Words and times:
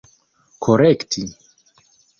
korekti 0.63 1.25